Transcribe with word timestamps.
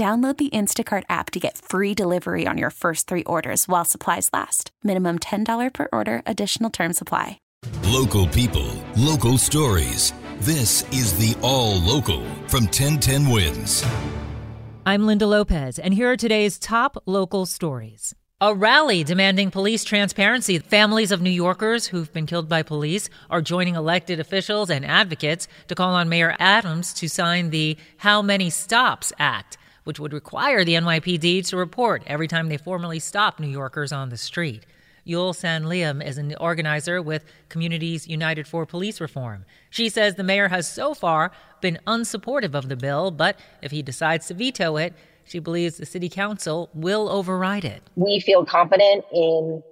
Download 0.00 0.38
the 0.38 0.48
Instacart 0.48 1.02
app 1.10 1.30
to 1.32 1.38
get 1.38 1.58
free 1.58 1.92
delivery 1.92 2.46
on 2.46 2.56
your 2.56 2.70
first 2.70 3.06
three 3.06 3.24
orders 3.24 3.68
while 3.68 3.84
supplies 3.84 4.30
last. 4.32 4.70
Minimum 4.82 5.18
$10 5.18 5.74
per 5.74 5.88
order, 5.92 6.22
additional 6.24 6.70
term 6.70 6.94
supply. 6.94 7.38
Local 7.82 8.26
people, 8.26 8.72
local 8.96 9.36
stories. 9.36 10.14
This 10.40 10.90
is 10.90 11.12
the 11.18 11.38
All 11.42 11.78
Local 11.80 12.24
from 12.48 12.64
1010 12.64 13.28
Wins. 13.28 13.84
I'm 14.86 15.06
Linda 15.06 15.26
Lopez, 15.26 15.78
and 15.78 15.92
here 15.92 16.10
are 16.10 16.16
today's 16.16 16.58
top 16.58 16.96
local 17.04 17.44
stories. 17.44 18.14
A 18.40 18.54
rally 18.54 19.04
demanding 19.04 19.50
police 19.50 19.84
transparency. 19.84 20.58
Families 20.58 21.12
of 21.12 21.20
New 21.20 21.28
Yorkers 21.28 21.88
who've 21.88 22.10
been 22.10 22.24
killed 22.24 22.48
by 22.48 22.62
police 22.62 23.10
are 23.28 23.42
joining 23.42 23.74
elected 23.74 24.18
officials 24.18 24.70
and 24.70 24.82
advocates 24.82 25.46
to 25.68 25.74
call 25.74 25.92
on 25.92 26.08
Mayor 26.08 26.36
Adams 26.38 26.94
to 26.94 27.06
sign 27.06 27.50
the 27.50 27.76
How 27.98 28.22
Many 28.22 28.48
Stops 28.48 29.12
Act 29.18 29.58
which 29.84 30.00
would 30.00 30.12
require 30.12 30.64
the 30.64 30.74
NYPD 30.74 31.46
to 31.48 31.56
report 31.56 32.02
every 32.06 32.28
time 32.28 32.48
they 32.48 32.56
formally 32.56 32.98
stop 32.98 33.40
New 33.40 33.48
Yorkers 33.48 33.92
on 33.92 34.08
the 34.08 34.16
street. 34.16 34.66
Yul-san 35.06 35.68
Liem 35.68 36.02
is 36.02 36.18
an 36.18 36.34
organizer 36.40 37.00
with 37.00 37.24
Communities 37.48 38.06
United 38.06 38.46
for 38.46 38.66
Police 38.66 39.00
Reform. 39.00 39.44
She 39.70 39.88
says 39.88 40.14
the 40.14 40.22
mayor 40.22 40.48
has 40.48 40.68
so 40.68 40.94
far 40.94 41.32
been 41.60 41.78
unsupportive 41.86 42.54
of 42.54 42.68
the 42.68 42.76
bill, 42.76 43.10
but 43.10 43.38
if 43.62 43.70
he 43.70 43.82
decides 43.82 44.26
to 44.26 44.34
veto 44.34 44.76
it, 44.76 44.94
she 45.24 45.38
believes 45.38 45.76
the 45.76 45.86
city 45.86 46.08
council 46.08 46.70
will 46.74 47.08
override 47.08 47.64
it. 47.64 47.82
We 47.96 48.20
feel 48.20 48.44
confident 48.44 49.04
in 49.12 49.62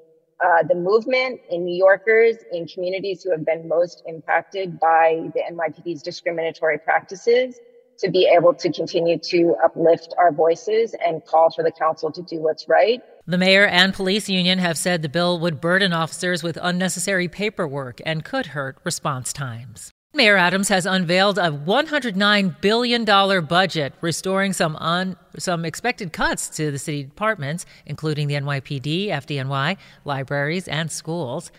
uh, 0.45 0.63
the 0.69 0.75
movement 0.75 1.41
in 1.51 1.65
New 1.65 1.75
Yorkers, 1.75 2.37
in 2.53 2.67
communities 2.67 3.23
who 3.23 3.31
have 3.33 3.45
been 3.45 3.67
most 3.69 4.03
impacted 4.07 4.79
by 4.79 5.31
the 5.35 5.43
NYPD's 5.53 6.03
discriminatory 6.03 6.79
practices 6.79 7.59
to 7.99 8.11
be 8.11 8.31
able 8.35 8.55
to 8.55 8.73
continue 8.73 9.19
to 9.19 9.57
uplift 9.65 10.15
our 10.19 10.33
voices 10.33 10.95
and 11.05 11.25
call 11.25 11.51
for 11.51 11.63
the 11.63 11.73
council 11.73 12.11
to 12.13 12.23
do 12.23 12.41
what's 12.41 12.69
right. 12.69 13.03
The 13.27 13.39
mayor 13.39 13.67
and 13.67 13.93
police 13.93 14.29
union 14.29 14.59
have 14.59 14.79
said 14.79 15.03
the 15.03 15.09
bill 15.09 15.39
would 15.41 15.61
burden 15.61 15.93
officers 15.93 16.43
with 16.43 16.59
unnecessary 16.61 17.29
paperwork 17.29 18.01
and 18.07 18.25
could 18.25 18.47
hurt 18.47 18.79
response 18.85 19.33
times. 19.33 19.93
Mayor 20.15 20.39
Adams 20.39 20.71
has 20.71 20.87
unveiled 20.87 21.37
a 21.37 21.51
$109 21.51 22.61
billion 22.63 23.05
budget, 23.05 23.93
restoring 24.01 24.55
some 24.55 24.75
un, 24.77 25.17
some 25.39 25.67
expected 25.67 26.15
cuts 26.15 26.49
to 26.57 26.71
the 26.71 26.79
city 26.79 27.05
departments, 27.05 27.67
including 27.85 28.27
the 28.27 28.35
NYPD, 28.35 29.09
FDNY, 29.09 29.77
libraries, 30.07 30.67
and 30.67 30.91
schools. 30.91 31.53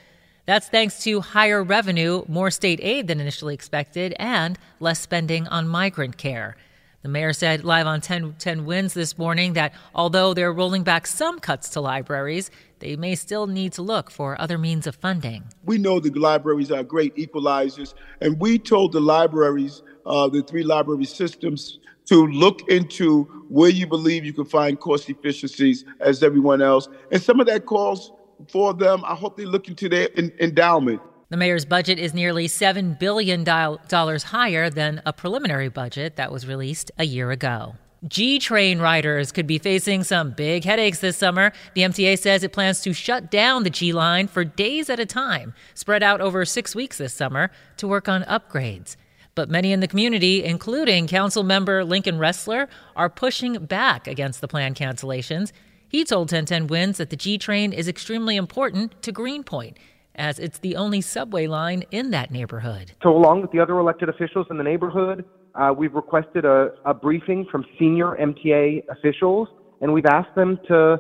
That's 0.50 0.68
thanks 0.68 1.04
to 1.04 1.22
higher 1.22 1.62
revenue, 1.62 2.24
more 2.28 2.50
state 2.50 2.80
aid 2.82 3.06
than 3.06 3.20
initially 3.20 3.54
expected, 3.54 4.16
and 4.18 4.58
less 4.80 5.00
spending 5.00 5.48
on 5.48 5.68
migrant 5.68 6.18
care. 6.18 6.58
The 7.04 7.08
mayor 7.08 7.34
said 7.34 7.64
live 7.64 7.86
on 7.86 8.02
10, 8.02 8.34
10 8.40 8.66
Wins 8.66 8.96
this 8.96 9.16
morning 9.16 9.54
that 9.54 9.76
although 9.94 10.34
they're 10.34 10.52
rolling 10.52 10.82
back 10.82 11.06
some 11.06 11.38
cuts 11.38 11.70
to 11.70 11.82
libraries, 11.82 12.50
they 12.80 12.96
may 12.96 13.14
still 13.14 13.46
need 13.46 13.74
to 13.74 13.84
look 13.84 14.10
for 14.10 14.42
other 14.42 14.58
means 14.58 14.88
of 14.88 14.96
funding. 14.96 15.44
We 15.66 15.78
know 15.78 16.00
the 16.00 16.10
libraries 16.10 16.72
are 16.72 16.82
great 16.82 17.16
equalizers, 17.16 17.94
and 18.20 18.40
we 18.40 18.58
told 18.58 18.94
the 18.94 19.02
libraries, 19.02 19.84
uh, 20.08 20.30
the 20.30 20.42
three 20.42 20.64
library 20.64 21.06
systems, 21.06 21.78
to 22.06 22.26
look 22.26 22.68
into 22.70 23.26
where 23.50 23.70
you 23.70 23.86
believe 23.86 24.26
you 24.26 24.34
can 24.34 24.46
find 24.46 24.80
cost 24.80 25.12
efficiencies 25.12 25.86
as 26.00 26.24
everyone 26.24 26.64
else. 26.64 26.90
And 27.12 27.22
some 27.22 27.40
of 27.40 27.46
that 27.46 27.68
calls 27.68 28.14
for 28.48 28.74
them. 28.74 29.04
I 29.06 29.16
hope 29.16 29.38
they 29.38 29.46
look 29.46 29.68
into 29.68 29.90
their 29.90 30.10
endowment. 30.40 31.02
The 31.30 31.38
mayor's 31.38 31.66
budget 31.66 32.00
is 32.00 32.14
nearly 32.14 32.48
$7 32.48 32.98
billion 32.98 33.46
higher 33.46 34.70
than 34.70 35.02
a 35.06 35.14
preliminary 35.14 35.70
budget 35.70 36.16
that 36.16 36.32
was 36.32 36.48
released 36.48 36.92
a 36.98 37.04
year 37.04 37.30
ago. 37.30 37.76
G 38.08 38.40
train 38.40 38.80
riders 38.80 39.32
could 39.32 39.46
be 39.46 39.60
facing 39.60 40.06
some 40.06 40.32
big 40.32 40.64
headaches 40.64 41.00
this 41.00 41.18
summer. 41.18 41.52
The 41.76 41.82
MTA 41.82 42.18
says 42.18 42.44
it 42.44 42.54
plans 42.54 42.80
to 42.82 42.94
shut 42.94 43.30
down 43.30 43.64
the 43.64 43.70
G 43.70 43.92
line 43.92 44.28
for 44.28 44.46
days 44.46 44.90
at 44.90 45.02
a 45.02 45.06
time, 45.06 45.54
spread 45.74 46.02
out 46.02 46.22
over 46.22 46.46
six 46.46 46.74
weeks 46.74 46.98
this 46.98 47.14
summer, 47.14 47.52
to 47.78 47.88
work 47.88 48.08
on 48.08 48.24
upgrades. 48.24 48.96
But 49.36 49.50
many 49.50 49.72
in 49.72 49.82
the 49.82 49.88
community, 49.88 50.44
including 50.44 51.08
council 51.08 51.44
member 51.44 51.84
Lincoln 51.84 52.20
Restler, 52.20 52.68
are 52.96 53.10
pushing 53.10 53.66
back 53.66 54.08
against 54.08 54.42
the 54.42 54.48
planned 54.48 54.78
cancellations. 54.78 55.52
He 55.90 56.04
told 56.04 56.32
1010 56.32 56.68
Wins 56.68 57.00
that 57.00 57.10
the 57.10 57.16
G 57.16 57.40
train 57.40 57.74
is 57.74 57.88
extremely 57.88 58.36
important 58.36 59.02
to 59.02 59.12
Greenpoint, 59.12 59.76
as 60.14 60.38
it's 60.38 60.60
the 60.60 60.76
only 60.76 61.02
subway 61.02 61.48
line 61.48 61.84
in 61.90 62.12
that 62.12 62.30
neighborhood. 62.30 62.94
So, 63.02 63.10
along 63.10 63.42
with 63.42 63.52
the 63.52 63.60
other 63.60 63.80
elected 63.80 64.08
officials 64.08 64.46
in 64.52 64.58
the 64.58 64.64
neighborhood, 64.64 65.26
uh, 65.56 65.74
we've 65.76 65.96
requested 65.96 66.46
a, 66.46 66.74
a 66.86 66.94
briefing 66.94 67.48
from 67.52 67.66
senior 67.80 68.16
MTA 68.22 68.84
officials, 68.92 69.48
and 69.82 69.92
we've 69.92 70.06
asked 70.06 70.36
them 70.36 70.60
to 70.68 70.98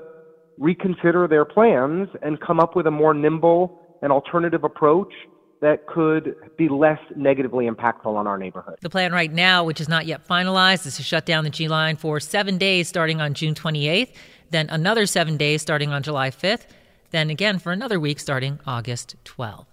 reconsider 0.57 1.27
their 1.27 1.45
plans 1.45 2.09
and 2.23 2.41
come 2.41 2.59
up 2.59 2.75
with 2.75 2.87
a 2.87 2.91
more 2.91 3.13
nimble 3.13 3.79
and 4.01 4.11
alternative 4.11 4.63
approach 4.63 5.13
that 5.61 5.85
could 5.87 6.35
be 6.57 6.69
less 6.69 6.99
negatively 7.15 7.67
impactful 7.67 8.05
on 8.05 8.25
our 8.25 8.37
neighborhood. 8.37 8.77
The 8.81 8.89
plan 8.89 9.11
right 9.11 9.31
now, 9.31 9.65
which 9.65 9.81
is 9.81 9.89
not 9.89 10.05
yet 10.05 10.25
finalized, 10.25 10.85
is 10.87 10.95
to 10.95 11.03
shut 11.03 11.25
down 11.25 11.43
the 11.43 11.49
G 11.49 11.67
line 11.67 11.95
for 11.97 12.19
seven 12.19 12.57
days 12.57 12.87
starting 12.87 13.21
on 13.21 13.33
June 13.33 13.53
28th 13.53 14.13
then 14.51 14.69
another 14.69 15.05
seven 15.05 15.37
days 15.37 15.61
starting 15.61 15.91
on 15.91 16.03
July 16.03 16.29
5th, 16.29 16.65
then 17.11 17.29
again 17.29 17.59
for 17.59 17.71
another 17.71 17.99
week 17.99 18.19
starting 18.19 18.59
August 18.65 19.15
12th. 19.25 19.65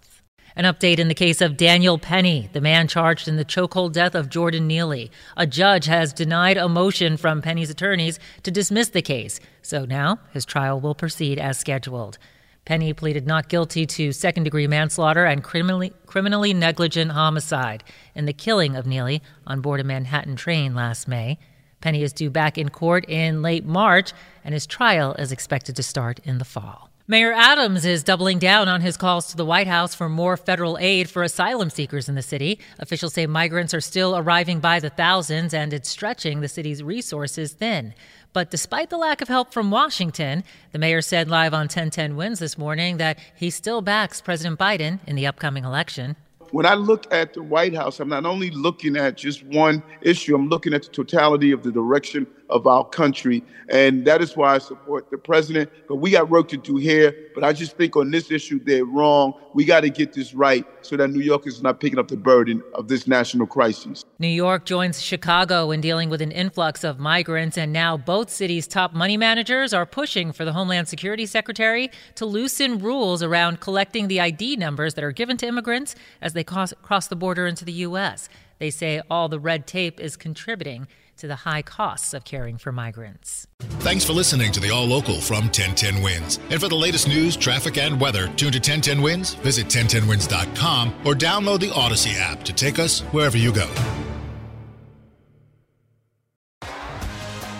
An 0.59 0.65
update 0.65 0.99
in 0.99 1.09
the 1.09 1.15
case 1.15 1.43
of 1.43 1.59
Daniel 1.59 1.99
Penny, 1.99 2.49
the 2.55 2.63
man 2.63 2.89
charged 2.89 3.29
in 3.29 3.37
the 3.37 3.45
chokehold 3.45 3.93
death 3.93 4.15
of 4.15 4.31
Jordan 4.31 4.67
Neely. 4.67 5.11
A 5.37 5.47
judge 5.47 5.85
has 5.85 6.15
denied 6.15 6.57
a 6.57 6.67
motion 6.67 7.19
from 7.19 7.43
Penny's 7.43 7.69
attorneys 7.69 8.19
to 8.43 8.51
dismiss 8.51 8.89
the 8.89 9.03
case, 9.03 9.39
so 9.61 9.85
now 9.85 10.19
his 10.33 10.47
trial 10.47 10.81
will 10.81 10.95
proceed 10.95 11.39
as 11.39 11.59
scheduled. 11.59 12.17
Penny 12.65 12.95
pleaded 12.95 13.27
not 13.27 13.51
guilty 13.51 13.85
to 13.85 14.13
second 14.13 14.45
degree 14.45 14.67
manslaughter 14.67 15.27
and 15.27 15.45
criminally, 15.45 15.93
criminally 16.07 16.55
negligent 16.55 17.13
homicide 17.13 17.85
in 18.15 18.25
the 18.25 18.33
killing 18.33 18.77
of 18.77 18.87
Neely 18.87 19.23
on 19.47 19.61
board 19.61 19.81
a 19.81 19.85
Manhattan 19.85 20.37
train 20.37 20.75
last 20.75 21.07
May. 21.07 21.39
Penny 21.81 22.03
is 22.03 22.13
due 22.13 22.31
back 22.31 22.59
in 22.59 22.69
court 22.69 23.05
in 23.09 23.43
late 23.43 23.65
March, 23.65 24.13
and 24.45 24.55
his 24.55 24.67
trial 24.67 25.15
is 25.15 25.33
expected 25.33 25.77
to 25.77 25.83
start 25.83 26.21
in 26.25 26.39
the 26.39 26.45
fall. 26.45 26.91
Mayor 27.09 27.33
Adams 27.33 27.85
is 27.85 28.03
doubling 28.03 28.41
down 28.41 28.67
on 28.67 28.81
his 28.81 28.97
calls 28.97 29.29
to 29.29 29.37
the 29.37 29.45
White 29.45 29.69
House 29.69 29.95
for 29.95 30.09
more 30.09 30.37
federal 30.37 30.77
aid 30.79 31.09
for 31.09 31.23
asylum 31.23 31.71
seekers 31.71 32.09
in 32.09 32.17
the 32.17 32.23
city. 32.23 32.59
Officials 32.81 33.15
say 33.15 33.29
migrants 33.29 33.73
are 33.73 33.81
still 33.81 34.17
arriving 34.17 34.59
by 34.59 34.81
the 34.81 34.91
thousands 34.91 35.55
and 35.55 35.73
it's 35.73 35.89
stretching 35.89 36.41
the 36.41 36.49
city's 36.49 36.83
resources 36.83 37.53
thin. 37.53 37.95
But 38.33 38.51
despite 38.51 38.91
the 38.91 38.99
lack 38.99 39.23
of 39.23 39.29
help 39.29 39.53
from 39.53 39.71
Washington, 39.71 40.43
the 40.73 40.81
mayor 40.81 41.01
said 41.01 41.29
live 41.29 41.55
on 41.55 41.67
1010 41.67 42.17
Wins 42.17 42.41
this 42.41 42.59
morning 42.59 42.97
that 42.97 43.21
he 43.37 43.51
still 43.51 43.83
backs 43.83 44.21
President 44.21 44.59
Biden 44.59 44.99
in 45.07 45.15
the 45.15 45.29
upcoming 45.29 45.63
election 45.63 46.17
when 46.57 46.65
I 46.65 46.73
look 46.73 47.13
at 47.13 47.35
the 47.35 47.43
White 47.43 47.75
House, 47.75 48.01
I'm 48.01 48.09
not 48.09 48.25
only 48.25 48.51
looking 48.51 48.97
at 48.97 49.19
just 49.19 49.45
one 49.45 49.83
issue, 50.01 50.35
I'm 50.35 50.49
looking 50.49 50.73
at 50.73 50.85
the 50.85 50.89
totality 50.89 51.53
of 51.53 51.63
the 51.63 51.71
direction 51.71 52.27
of 52.51 52.67
our 52.67 52.85
country. 52.85 53.43
And 53.69 54.07
that 54.07 54.23
is 54.23 54.37
why 54.37 54.55
I 54.55 54.59
support 54.59 55.11
the 55.11 55.19
president. 55.19 55.71
But 55.89 55.97
we 55.97 56.13
got 56.13 56.29
work 56.29 56.49
to 56.49 56.57
do 56.57 56.77
here. 56.77 57.15
But 57.35 57.45
I 57.45 57.53
just 57.53 57.77
think 57.77 57.97
on 57.97 58.11
this 58.11 58.31
issue, 58.31 58.61
they're 58.65 58.85
wrong. 58.85 59.35
We 59.53 59.65
got 59.65 59.81
to 59.81 59.91
get 59.91 60.13
this 60.13 60.35
right 60.35 60.65
so 60.83 60.97
that 60.97 61.09
New 61.09 61.21
York 61.21 61.47
is 61.47 61.63
not 61.63 61.81
picking 61.81 61.99
up 61.99 62.09
the 62.09 62.17
burden 62.17 62.63
of 62.75 62.89
this 62.89 63.07
national 63.07 63.47
crisis. 63.47 64.05
New 64.19 64.29
York 64.29 64.65
joins 64.65 65.03
Chicago 65.03 65.71
in 65.71 65.81
dealing 65.81 66.09
with 66.09 66.23
an 66.23 66.31
influx 66.31 66.85
of 66.85 66.99
migrants, 66.99 67.59
and 67.59 67.73
now 67.73 67.97
both 67.97 68.31
cities' 68.31 68.67
top 68.67 68.95
money 68.95 69.17
managers 69.17 69.75
are 69.75 69.87
pushing 69.87 70.33
for 70.33 70.45
the 70.45 70.53
Homeland 70.53 70.89
Security 70.89 71.27
Secretary 71.27 71.91
to 72.15 72.25
loosen 72.25 72.79
rules 72.79 73.23
around 73.23 73.61
collecting 73.61 74.09
the 74.09 74.21
ID 74.21 74.57
numbers 74.57 74.95
that 74.95 75.05
are 75.05 75.13
given 75.13 75.37
to 75.39 75.47
immigrants 75.47 75.95
as 76.21 76.33
they 76.33 76.45
cross 76.47 77.09
the 77.09 77.17
border 77.17 77.47
into 77.47 77.65
the 77.65 77.73
U.S. 77.73 78.29
They 78.59 78.71
say 78.71 79.03
all 79.11 79.29
the 79.29 79.39
red 79.39 79.67
tape 79.67 80.01
is 80.01 80.17
contributing 80.17 80.87
to 81.19 81.27
the 81.27 81.37
high 81.37 81.63
costs 81.63 82.13
of 82.15 82.25
caring 82.25 82.59
for 82.59 82.73
migrants. 82.73 83.47
Thanks 83.81 84.05
for 84.05 84.13
listening 84.13 84.53
to 84.53 84.61
the 84.61 84.71
All 84.71 84.85
Local 84.85 85.21
from 85.21 85.45
1010 85.45 86.03
Wins. 86.03 86.39
And 86.51 86.61
for 86.61 86.69
the 86.69 86.75
latest 86.75 87.09
news, 87.09 87.37
traffic, 87.37 87.79
and 87.79 88.01
weather, 88.01 88.27
tune 88.37 88.53
to 88.53 88.59
1010 88.59 89.01
Wins, 89.03 89.35
visit 89.35 89.67
1010wins.com, 89.67 90.95
or 91.05 91.15
download 91.15 91.61
the 91.61 91.71
Audacy 91.71 92.19
app 92.19 92.43
to 92.45 92.53
take 92.53 92.79
us 92.79 93.01
wherever 93.01 93.39
you 93.39 93.53
go. 93.53 93.69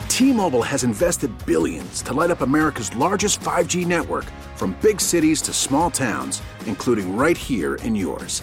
T 0.09 0.33
Mobile 0.33 0.63
has 0.63 0.83
invested 0.83 1.31
billions 1.45 2.01
to 2.03 2.15
light 2.15 2.31
up 2.31 2.41
America's 2.41 2.95
largest 2.97 3.41
5G 3.41 3.87
network 3.87 4.25
from 4.55 4.75
big 4.81 4.99
cities 4.99 5.43
to 5.43 5.53
small 5.53 5.91
towns, 5.91 6.41
including 6.65 7.17
right 7.17 7.37
here 7.37 7.75
in 7.77 7.95
yours. 7.95 8.43